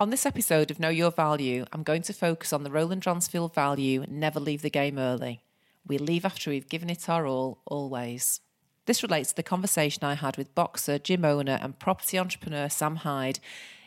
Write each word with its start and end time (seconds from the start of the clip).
On 0.00 0.10
this 0.10 0.26
episode 0.26 0.70
of 0.70 0.78
Know 0.78 0.90
Your 0.90 1.10
Value, 1.10 1.64
I'm 1.72 1.82
going 1.82 2.02
to 2.02 2.12
focus 2.12 2.52
on 2.52 2.62
the 2.62 2.70
Roland 2.70 3.02
Dransfield 3.02 3.52
value 3.52 4.04
never 4.08 4.38
leave 4.38 4.62
the 4.62 4.70
game 4.70 4.96
early. 4.96 5.42
We 5.84 5.98
leave 5.98 6.24
after 6.24 6.50
we've 6.50 6.68
given 6.68 6.88
it 6.88 7.08
our 7.08 7.26
all, 7.26 7.58
always. 7.66 8.40
This 8.86 9.02
relates 9.02 9.30
to 9.30 9.34
the 9.34 9.42
conversation 9.42 10.04
I 10.04 10.14
had 10.14 10.36
with 10.36 10.54
boxer, 10.54 11.00
gym 11.00 11.24
owner, 11.24 11.58
and 11.60 11.80
property 11.80 12.16
entrepreneur 12.16 12.68
Sam 12.68 12.94
Hyde 12.94 13.40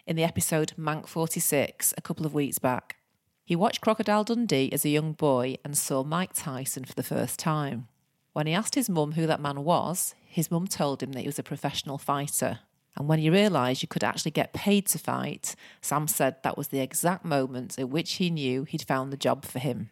in 0.06 0.18
the 0.18 0.26
episode 0.26 0.74
Mank 0.78 1.08
46 1.08 1.94
a 1.98 2.02
couple 2.02 2.26
of 2.26 2.34
weeks 2.34 2.60
back. 2.60 2.98
He 3.46 3.56
watched 3.56 3.80
Crocodile 3.80 4.26
Dundee 4.26 4.70
as 4.74 4.84
a 4.84 4.90
young 4.90 5.14
boy 5.14 5.60
and 5.64 5.78
saw 5.78 6.04
Mike 6.04 6.34
Tyson 6.34 6.84
for 6.84 6.94
the 6.94 7.04
first 7.04 7.40
time. 7.40 7.88
When 8.34 8.48
he 8.48 8.54
asked 8.54 8.76
his 8.76 8.90
mum 8.90 9.14
who 9.14 9.26
that 9.28 9.40
man 9.40 9.64
was, 9.64 10.14
his 10.26 10.52
mum 10.52 10.68
told 10.68 11.02
him 11.02 11.14
that 11.14 11.22
he 11.22 11.28
was 11.28 11.40
a 11.40 11.44
professional 11.44 11.98
fighter. 11.98 12.60
And 12.98 13.08
when 13.08 13.20
he 13.20 13.30
realised 13.30 13.82
you 13.82 13.88
could 13.88 14.04
actually 14.04 14.32
get 14.32 14.54
paid 14.54 14.86
to 14.88 15.00
fight, 15.00 15.56
Sam 15.82 16.08
said 16.08 16.36
that 16.44 16.58
was 16.58 16.68
the 16.70 16.82
exact 16.82 17.24
moment 17.24 17.80
at 17.80 17.90
which 17.90 18.14
he 18.14 18.30
knew 18.30 18.64
he'd 18.64 18.84
found 18.84 19.12
the 19.12 19.18
job 19.18 19.46
for 19.46 19.60
him. 19.60 19.90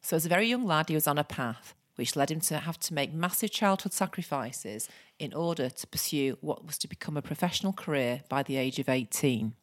So, 0.00 0.16
as 0.16 0.26
a 0.26 0.30
very 0.30 0.48
young 0.48 0.66
lad, 0.66 0.88
he 0.88 0.94
was 0.94 1.06
on 1.06 1.18
a 1.18 1.24
path 1.24 1.74
which 1.96 2.16
led 2.16 2.30
him 2.30 2.40
to 2.40 2.58
have 2.58 2.80
to 2.80 2.94
make 2.94 3.12
massive 3.12 3.50
childhood 3.50 3.92
sacrifices 3.92 4.88
in 5.18 5.32
order 5.34 5.68
to 5.68 5.86
pursue 5.86 6.38
what 6.40 6.66
was 6.66 6.78
to 6.78 6.88
become 6.88 7.16
a 7.16 7.22
professional 7.22 7.72
career 7.72 8.22
by 8.28 8.42
the 8.42 8.56
age 8.56 8.78
of 8.78 8.88
18. 8.88 9.54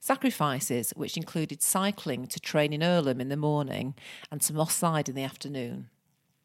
Sacrifices 0.00 0.92
which 0.96 1.16
included 1.16 1.62
cycling 1.62 2.26
to 2.26 2.40
train 2.40 2.72
in 2.72 2.82
Earlham 2.82 3.20
in 3.20 3.28
the 3.28 3.36
morning 3.36 3.94
and 4.30 4.40
to 4.40 4.52
Moss 4.52 4.74
Side 4.74 5.08
in 5.08 5.14
the 5.14 5.22
afternoon 5.22 5.88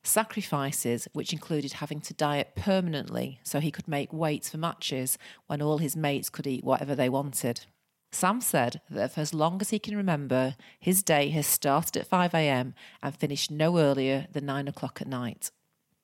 sacrifices 0.05 1.07
which 1.13 1.33
included 1.33 1.73
having 1.73 1.99
to 2.01 2.13
diet 2.13 2.55
permanently 2.55 3.39
so 3.43 3.59
he 3.59 3.71
could 3.71 3.87
make 3.87 4.13
weights 4.13 4.49
for 4.49 4.57
matches 4.57 5.17
when 5.47 5.61
all 5.61 5.79
his 5.79 5.95
mates 5.95 6.29
could 6.29 6.47
eat 6.47 6.63
whatever 6.63 6.95
they 6.95 7.09
wanted. 7.09 7.65
Sam 8.11 8.39
said 8.39 8.79
that 8.89 9.13
for 9.13 9.21
as 9.21 9.33
long 9.33 9.59
as 9.59 9.71
he 9.71 9.79
can 9.79 9.97
remember, 9.97 10.55
his 10.79 11.03
day 11.03 11.29
has 11.29 11.45
started 11.45 11.97
at 11.97 12.09
5am 12.09 12.73
and 13.03 13.15
finished 13.15 13.51
no 13.51 13.77
earlier 13.77 14.27
than 14.31 14.45
9 14.45 14.69
o'clock 14.69 15.01
at 15.01 15.07
night. 15.07 15.51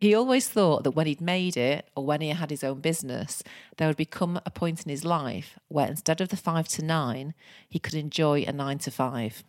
He 0.02 0.15
always 0.15 0.49
thought 0.49 0.83
that 0.83 0.91
when 0.91 1.05
he'd 1.05 1.21
made 1.21 1.55
it, 1.55 1.88
or 1.95 2.03
when 2.03 2.21
he 2.21 2.30
had 2.30 2.49
his 2.49 2.63
own 2.63 2.81
business, 2.81 3.43
there 3.77 3.88
would 3.88 3.97
become 3.97 4.41
a 4.45 4.49
point 4.49 4.83
in 4.83 4.89
his 4.89 5.05
life 5.05 5.59
where 5.67 5.88
instead 5.88 6.19
of 6.19 6.30
the 6.30 6.38
5 6.38 6.67
to 6.69 6.83
9, 6.83 7.33
he 7.69 7.80
could 7.80 7.93
enjoy 7.93 8.41
a 8.41 8.52
9 8.52 8.80
to 8.80 8.91
5. 8.91 9.43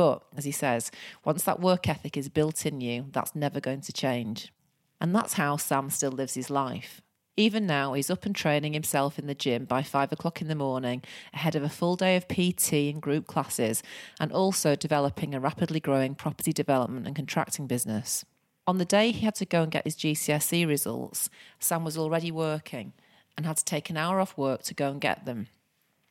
But 0.00 0.22
as 0.34 0.46
he 0.46 0.50
says, 0.50 0.90
once 1.26 1.42
that 1.42 1.60
work 1.60 1.86
ethic 1.86 2.16
is 2.16 2.30
built 2.30 2.64
in 2.64 2.80
you, 2.80 3.08
that's 3.12 3.34
never 3.34 3.60
going 3.60 3.82
to 3.82 3.92
change. 3.92 4.50
And 4.98 5.14
that's 5.14 5.34
how 5.34 5.58
Sam 5.58 5.90
still 5.90 6.10
lives 6.10 6.32
his 6.32 6.48
life. 6.48 7.02
Even 7.36 7.66
now, 7.66 7.92
he's 7.92 8.08
up 8.08 8.24
and 8.24 8.34
training 8.34 8.72
himself 8.72 9.18
in 9.18 9.26
the 9.26 9.34
gym 9.34 9.66
by 9.66 9.82
five 9.82 10.10
o'clock 10.10 10.40
in 10.40 10.48
the 10.48 10.54
morning, 10.54 11.02
ahead 11.34 11.54
of 11.54 11.62
a 11.62 11.68
full 11.68 11.96
day 11.96 12.16
of 12.16 12.28
PT 12.28 12.72
and 12.88 13.02
group 13.02 13.26
classes, 13.26 13.82
and 14.18 14.32
also 14.32 14.74
developing 14.74 15.34
a 15.34 15.38
rapidly 15.38 15.80
growing 15.80 16.14
property 16.14 16.54
development 16.54 17.06
and 17.06 17.14
contracting 17.14 17.66
business. 17.66 18.24
On 18.66 18.78
the 18.78 18.86
day 18.86 19.10
he 19.10 19.26
had 19.26 19.34
to 19.34 19.44
go 19.44 19.62
and 19.62 19.70
get 19.70 19.84
his 19.84 19.96
GCSE 19.96 20.66
results, 20.66 21.28
Sam 21.58 21.84
was 21.84 21.98
already 21.98 22.30
working 22.30 22.94
and 23.36 23.44
had 23.44 23.58
to 23.58 23.64
take 23.66 23.90
an 23.90 23.98
hour 23.98 24.18
off 24.18 24.38
work 24.38 24.62
to 24.62 24.72
go 24.72 24.90
and 24.90 24.98
get 24.98 25.26
them. 25.26 25.48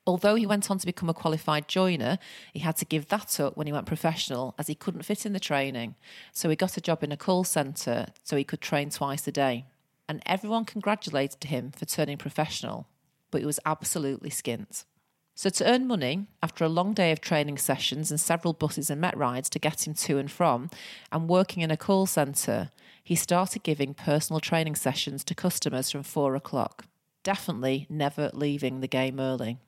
Although 0.09 0.33
he 0.33 0.47
went 0.47 0.71
on 0.71 0.79
to 0.79 0.87
become 0.87 1.07
a 1.07 1.13
qualified 1.13 1.67
joiner, 1.67 2.17
he 2.51 2.61
had 2.61 2.75
to 2.77 2.85
give 2.85 3.09
that 3.09 3.39
up 3.39 3.55
when 3.55 3.67
he 3.67 3.73
went 3.73 3.85
professional 3.85 4.55
as 4.57 4.65
he 4.65 4.73
couldn't 4.73 5.03
fit 5.03 5.23
in 5.23 5.33
the 5.33 5.39
training. 5.39 5.93
So 6.33 6.49
he 6.49 6.55
got 6.55 6.77
a 6.77 6.81
job 6.81 7.03
in 7.03 7.11
a 7.11 7.17
call 7.17 7.43
centre 7.43 8.07
so 8.23 8.35
he 8.35 8.43
could 8.43 8.59
train 8.59 8.89
twice 8.89 9.27
a 9.27 9.31
day. 9.31 9.65
And 10.07 10.23
everyone 10.25 10.65
congratulated 10.65 11.43
him 11.43 11.71
for 11.71 11.85
turning 11.85 12.17
professional, 12.17 12.87
but 13.29 13.41
he 13.41 13.45
was 13.45 13.59
absolutely 13.67 14.31
skint. 14.31 14.83
So, 15.35 15.51
to 15.51 15.71
earn 15.71 15.87
money, 15.87 16.25
after 16.41 16.65
a 16.65 16.69
long 16.69 16.93
day 16.93 17.11
of 17.11 17.21
training 17.21 17.59
sessions 17.59 18.09
and 18.09 18.19
several 18.19 18.53
buses 18.53 18.89
and 18.89 18.99
met 18.99 19.15
rides 19.15 19.47
to 19.51 19.59
get 19.59 19.87
him 19.87 19.93
to 19.93 20.17
and 20.17 20.29
from, 20.29 20.71
and 21.11 21.29
working 21.29 21.61
in 21.61 21.69
a 21.69 21.77
call 21.77 22.07
centre, 22.07 22.71
he 23.03 23.15
started 23.15 23.61
giving 23.61 23.93
personal 23.93 24.39
training 24.39 24.75
sessions 24.75 25.23
to 25.25 25.35
customers 25.35 25.91
from 25.91 26.01
four 26.01 26.35
o'clock. 26.35 26.85
Definitely 27.21 27.85
never 27.89 28.31
leaving 28.33 28.81
the 28.81 28.87
game 28.87 29.19
early. 29.19 29.59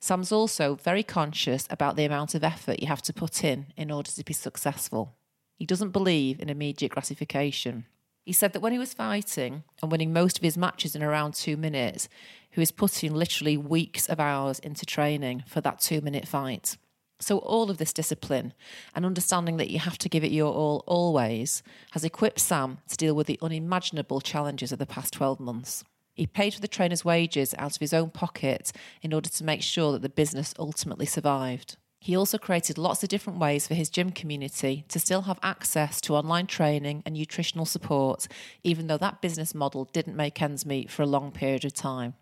Sam's 0.00 0.32
also 0.32 0.74
very 0.74 1.02
conscious 1.02 1.66
about 1.70 1.96
the 1.96 2.04
amount 2.04 2.34
of 2.34 2.44
effort 2.44 2.80
you 2.80 2.86
have 2.86 3.02
to 3.02 3.12
put 3.12 3.42
in 3.42 3.66
in 3.76 3.90
order 3.90 4.10
to 4.10 4.24
be 4.24 4.32
successful. 4.32 5.14
He 5.56 5.66
doesn't 5.66 5.90
believe 5.90 6.38
in 6.38 6.48
immediate 6.48 6.92
gratification. 6.92 7.86
He 8.24 8.32
said 8.32 8.52
that 8.52 8.60
when 8.60 8.72
he 8.72 8.78
was 8.78 8.92
fighting 8.92 9.62
and 9.80 9.90
winning 9.90 10.12
most 10.12 10.36
of 10.36 10.42
his 10.42 10.58
matches 10.58 10.94
in 10.94 11.02
around 11.02 11.34
two 11.34 11.56
minutes, 11.56 12.08
he 12.50 12.60
was 12.60 12.72
putting 12.72 13.14
literally 13.14 13.56
weeks 13.56 14.08
of 14.08 14.20
hours 14.20 14.58
into 14.58 14.84
training 14.84 15.44
for 15.46 15.60
that 15.60 15.78
two 15.78 16.00
minute 16.00 16.26
fight. 16.26 16.76
So, 17.18 17.38
all 17.38 17.70
of 17.70 17.78
this 17.78 17.94
discipline 17.94 18.52
and 18.94 19.06
understanding 19.06 19.56
that 19.56 19.70
you 19.70 19.78
have 19.78 19.96
to 19.98 20.08
give 20.08 20.22
it 20.22 20.32
your 20.32 20.52
all 20.52 20.84
always 20.86 21.62
has 21.92 22.04
equipped 22.04 22.40
Sam 22.40 22.78
to 22.88 22.96
deal 22.96 23.14
with 23.14 23.26
the 23.26 23.38
unimaginable 23.40 24.20
challenges 24.20 24.72
of 24.72 24.78
the 24.78 24.86
past 24.86 25.14
12 25.14 25.40
months. 25.40 25.84
He 26.16 26.26
paid 26.26 26.54
for 26.54 26.62
the 26.62 26.66
trainer's 26.66 27.04
wages 27.04 27.54
out 27.58 27.76
of 27.76 27.80
his 27.80 27.92
own 27.92 28.08
pocket 28.08 28.72
in 29.02 29.12
order 29.12 29.28
to 29.28 29.44
make 29.44 29.60
sure 29.60 29.92
that 29.92 30.00
the 30.00 30.08
business 30.08 30.54
ultimately 30.58 31.04
survived. 31.04 31.76
He 32.00 32.16
also 32.16 32.38
created 32.38 32.78
lots 32.78 33.02
of 33.02 33.10
different 33.10 33.38
ways 33.38 33.68
for 33.68 33.74
his 33.74 33.90
gym 33.90 34.12
community 34.12 34.86
to 34.88 34.98
still 34.98 35.22
have 35.22 35.38
access 35.42 36.00
to 36.02 36.14
online 36.14 36.46
training 36.46 37.02
and 37.04 37.14
nutritional 37.14 37.66
support, 37.66 38.28
even 38.64 38.86
though 38.86 38.96
that 38.96 39.20
business 39.20 39.54
model 39.54 39.84
didn't 39.92 40.16
make 40.16 40.40
ends 40.40 40.64
meet 40.64 40.90
for 40.90 41.02
a 41.02 41.06
long 41.06 41.32
period 41.32 41.66
of 41.66 41.74
time. 41.74 42.14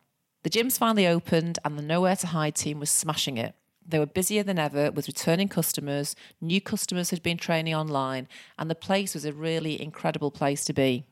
The 0.43 0.50
gyms 0.50 0.76
finally 0.76 1.06
opened, 1.06 1.61
and 1.65 1.78
the 1.78 1.82
Nowhere 1.82 2.16
to 2.16 2.26
Hide 2.26 2.56
team 2.56 2.81
was 2.81 2.91
smashing 2.91 3.37
it. 3.37 3.55
They 3.87 4.00
were 4.00 4.06
busier 4.06 4.43
than 4.43 4.59
ever 4.59 4.91
with 4.91 5.06
returning 5.06 5.49
customers, 5.49 6.16
new 6.41 6.61
customers 6.61 7.11
had 7.11 7.22
been 7.22 7.37
training 7.37 7.75
online, 7.75 8.26
and 8.59 8.69
the 8.69 8.75
place 8.75 9.15
was 9.15 9.25
a 9.25 9.32
really 9.32 9.81
incredible 9.81 10.32
place 10.32 10.65
to 10.65 10.72
be. 10.72 11.05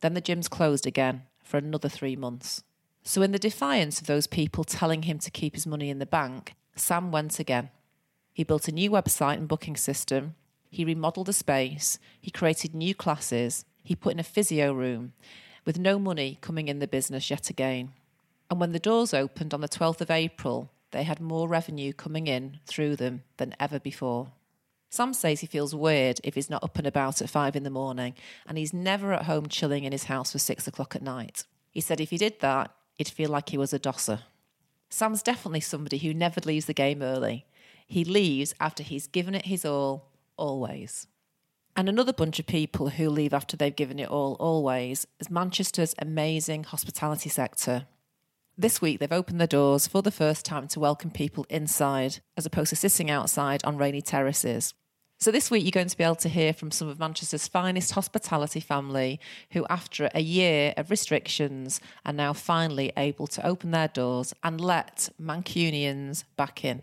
Then 0.00 0.14
the 0.14 0.22
gyms 0.22 0.50
closed 0.50 0.86
again, 0.86 1.22
for 1.50 1.58
another 1.58 1.88
three 1.88 2.14
months. 2.14 2.62
So, 3.02 3.22
in 3.22 3.32
the 3.32 3.38
defiance 3.38 4.00
of 4.00 4.06
those 4.06 4.28
people 4.28 4.62
telling 4.62 5.02
him 5.02 5.18
to 5.18 5.30
keep 5.30 5.54
his 5.54 5.66
money 5.66 5.90
in 5.90 5.98
the 5.98 6.06
bank, 6.06 6.54
Sam 6.76 7.10
went 7.10 7.40
again. 7.40 7.70
He 8.32 8.44
built 8.44 8.68
a 8.68 8.72
new 8.72 8.90
website 8.90 9.38
and 9.38 9.48
booking 9.48 9.76
system. 9.76 10.36
He 10.70 10.84
remodeled 10.84 11.26
the 11.26 11.32
space. 11.32 11.98
He 12.20 12.30
created 12.30 12.74
new 12.74 12.94
classes. 12.94 13.64
He 13.82 13.96
put 13.96 14.12
in 14.12 14.20
a 14.20 14.22
physio 14.22 14.72
room 14.72 15.12
with 15.64 15.78
no 15.78 15.98
money 15.98 16.38
coming 16.40 16.68
in 16.68 16.78
the 16.78 16.86
business 16.86 17.30
yet 17.30 17.50
again. 17.50 17.92
And 18.48 18.60
when 18.60 18.72
the 18.72 18.78
doors 18.78 19.12
opened 19.12 19.52
on 19.52 19.60
the 19.60 19.68
12th 19.68 20.00
of 20.00 20.10
April, 20.10 20.70
they 20.92 21.02
had 21.02 21.20
more 21.20 21.48
revenue 21.48 21.92
coming 21.92 22.28
in 22.28 22.60
through 22.66 22.96
them 22.96 23.22
than 23.38 23.56
ever 23.58 23.80
before. 23.80 24.28
Sam 24.92 25.14
says 25.14 25.38
he 25.38 25.46
feels 25.46 25.72
weird 25.72 26.20
if 26.24 26.34
he's 26.34 26.50
not 26.50 26.64
up 26.64 26.76
and 26.76 26.86
about 26.86 27.22
at 27.22 27.30
five 27.30 27.54
in 27.54 27.62
the 27.62 27.70
morning, 27.70 28.14
and 28.44 28.58
he's 28.58 28.74
never 28.74 29.12
at 29.12 29.26
home 29.26 29.46
chilling 29.46 29.84
in 29.84 29.92
his 29.92 30.04
house 30.04 30.32
for 30.32 30.40
six 30.40 30.66
o'clock 30.66 30.96
at 30.96 31.02
night. 31.02 31.44
He 31.70 31.80
said 31.80 32.00
if 32.00 32.10
he 32.10 32.18
did 32.18 32.40
that, 32.40 32.72
he'd 32.96 33.08
feel 33.08 33.30
like 33.30 33.50
he 33.50 33.56
was 33.56 33.72
a 33.72 33.78
dosser. 33.78 34.22
Sam's 34.88 35.22
definitely 35.22 35.60
somebody 35.60 35.98
who 35.98 36.12
never 36.12 36.40
leaves 36.44 36.66
the 36.66 36.74
game 36.74 37.02
early. 37.02 37.46
He 37.86 38.04
leaves 38.04 38.52
after 38.58 38.82
he's 38.82 39.06
given 39.06 39.36
it 39.36 39.46
his 39.46 39.64
all, 39.64 40.10
always. 40.36 41.06
And 41.76 41.88
another 41.88 42.12
bunch 42.12 42.40
of 42.40 42.46
people 42.46 42.88
who 42.88 43.08
leave 43.08 43.32
after 43.32 43.56
they've 43.56 43.74
given 43.74 44.00
it 44.00 44.08
all, 44.08 44.36
always, 44.40 45.06
is 45.20 45.30
Manchester's 45.30 45.94
amazing 46.00 46.64
hospitality 46.64 47.30
sector. 47.30 47.86
This 48.58 48.82
week, 48.82 48.98
they've 48.98 49.12
opened 49.12 49.40
their 49.40 49.46
doors 49.46 49.86
for 49.86 50.02
the 50.02 50.10
first 50.10 50.44
time 50.44 50.66
to 50.68 50.80
welcome 50.80 51.12
people 51.12 51.46
inside, 51.48 52.18
as 52.36 52.44
opposed 52.44 52.70
to 52.70 52.76
sitting 52.76 53.08
outside 53.08 53.64
on 53.64 53.78
rainy 53.78 54.02
terraces. 54.02 54.74
So, 55.22 55.30
this 55.30 55.50
week, 55.50 55.64
you're 55.64 55.70
going 55.70 55.88
to 55.88 55.96
be 55.98 56.02
able 56.02 56.14
to 56.14 56.30
hear 56.30 56.54
from 56.54 56.70
some 56.70 56.88
of 56.88 56.98
Manchester's 56.98 57.46
finest 57.46 57.92
hospitality 57.92 58.58
family 58.58 59.20
who, 59.50 59.66
after 59.68 60.08
a 60.14 60.22
year 60.22 60.72
of 60.78 60.90
restrictions, 60.90 61.78
are 62.06 62.12
now 62.14 62.32
finally 62.32 62.90
able 62.96 63.26
to 63.26 63.46
open 63.46 63.70
their 63.70 63.88
doors 63.88 64.32
and 64.42 64.58
let 64.62 65.10
Mancunians 65.20 66.24
back 66.36 66.64
in. 66.64 66.82